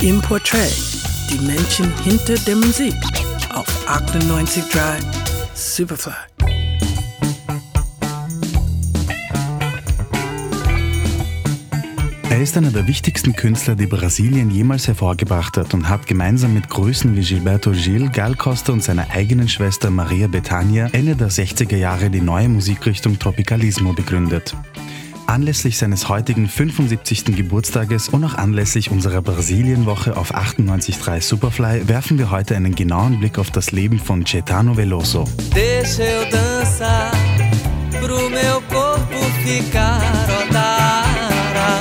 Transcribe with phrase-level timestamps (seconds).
[0.00, 0.72] Im Portrait,
[1.28, 2.94] die Menschen hinter der Musik
[3.52, 5.02] auf 98.3
[5.54, 6.12] Superfly.
[12.30, 16.68] Er ist einer der wichtigsten Künstler, die Brasilien jemals hervorgebracht hat und hat gemeinsam mit
[16.68, 21.76] Größen wie Gilberto Gil, Gal Costa und seiner eigenen Schwester Maria Bethania Ende der 60er
[21.76, 24.54] Jahre die neue Musikrichtung Tropicalismo begründet.
[25.28, 27.36] Anlässlich seines heutigen 75.
[27.36, 33.38] Geburtstages und auch anlässlich unserer Brasilienwoche auf 98.3 Superfly werfen wir heute einen genauen Blick
[33.38, 35.26] auf das Leben von Caetano Veloso.
[35.54, 37.10] Deixa eu dançar
[37.90, 39.18] pro meu corpo
[40.48, 41.80] odara.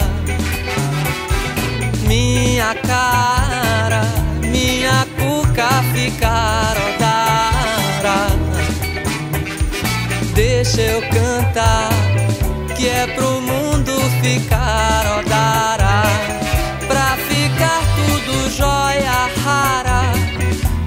[2.05, 4.01] Minha cara,
[4.41, 8.27] minha cuca ficar odara.
[10.35, 12.06] Deixa eu cantar
[12.87, 13.91] é pro mundo
[14.21, 16.03] ficar odara.
[16.87, 20.01] Pra ficar tudo jóia rara.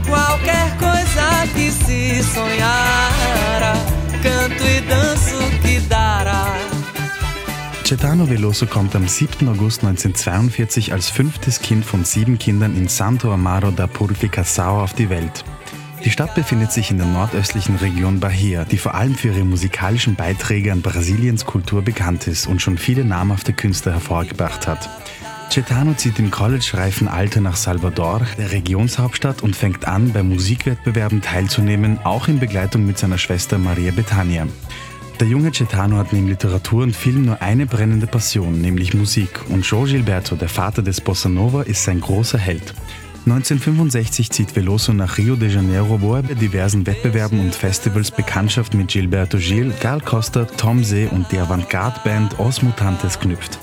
[0.07, 3.75] Qualquer coisa que se sonhara.
[4.23, 6.47] Canto e danço que dará.
[7.89, 9.49] Caetano Veloso kommt am 7.
[9.49, 15.11] August 1942 als fünftes Kind von sieben Kindern in Santo Amaro da Purificação auf die
[15.11, 15.45] Welt.
[16.05, 20.15] Die Stadt befindet sich in der nordöstlichen Region Bahia, die vor allem für ihre musikalischen
[20.15, 24.89] Beiträge an Brasiliens Kultur bekannt ist und schon viele namhafte Künstler hervorgebracht hat.
[25.53, 31.99] Caetano zieht im college-reifen Alter nach Salvador, der Regionshauptstadt, und fängt an, bei Musikwettbewerben teilzunehmen,
[32.05, 34.47] auch in Begleitung mit seiner Schwester Maria Bethania.
[35.19, 39.41] Der junge Caetano hat neben Literatur und Film nur eine brennende Passion, nämlich Musik.
[39.51, 42.73] Und João Gilberto, der Vater des Bossa Nova, ist sein großer Held.
[43.27, 48.73] 1965 zieht Veloso nach Rio de Janeiro, wo er bei diversen Wettbewerben und Festivals Bekanntschaft
[48.73, 53.59] mit Gilberto Gil, Gal Costa, Tom See und der Avantgarde-Band Os Mutantes knüpft.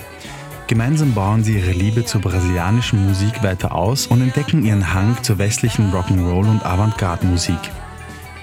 [0.68, 5.40] Gemeinsam bauen sie ihre Liebe zur brasilianischen Musik weiter aus und entdecken ihren Hang zur
[5.40, 7.58] westlichen Rock'n'Roll und Avantgarde-Musik.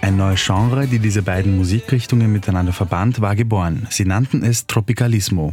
[0.01, 3.87] Ein neues Genre, die diese beiden Musikrichtungen miteinander verband, war geboren.
[3.89, 5.53] Sie nannten es Tropicalismo.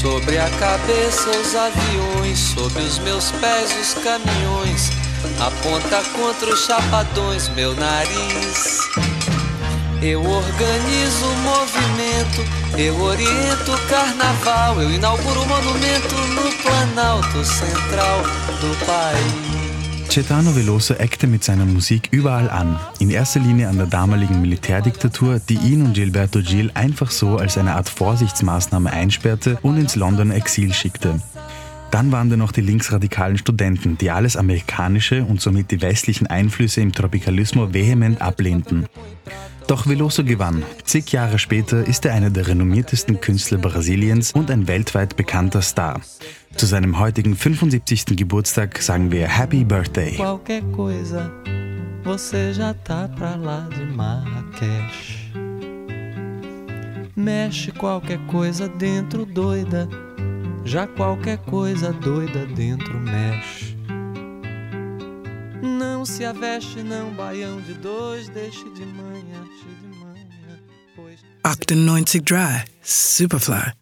[0.00, 4.88] Sobre a cabeça os aviões, sob os meus pés os caminhões.
[5.38, 8.78] Aponta contra os chapadões meu nariz.
[10.00, 18.22] Eu organizo o movimento, eu oriento o carnaval, eu inauguro o monumento no Planalto Central
[18.58, 19.69] do país.
[20.10, 22.80] Caetano Veloso eckte mit seiner Musik überall an.
[22.98, 27.56] In erster Linie an der damaligen Militärdiktatur, die ihn und Gilberto Gil einfach so als
[27.56, 31.22] eine Art Vorsichtsmaßnahme einsperrte und ins Londoner Exil schickte.
[31.92, 36.80] Dann waren da noch die linksradikalen Studenten, die alles Amerikanische und somit die westlichen Einflüsse
[36.80, 38.86] im Tropicalismo vehement ablehnten.
[39.70, 40.64] Doch Veloso gewann.
[40.82, 46.00] Zig Jahre später ist er einer der renommiertesten Künstler Brasiliens und ein weltweit bekannter Star.
[46.56, 48.16] Zu seinem heutigen 75.
[48.16, 50.16] Geburtstag sagen wir Happy Birthday.
[50.16, 51.30] Qualquer coisa,
[52.02, 55.30] você já tá pra lá de Marrakech.
[57.14, 59.88] Mexe qualquer coisa dentro doida,
[60.64, 63.76] já qualquer coisa doida dentro mexe.
[65.62, 70.58] Não se aveste, não, baião de dois, deixe de manhã, cheio de manhã,
[70.96, 71.20] pois.
[71.44, 73.79] 98 Dry Superfly.